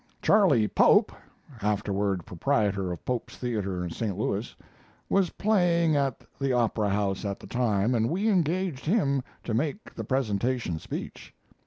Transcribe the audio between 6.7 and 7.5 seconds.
House at the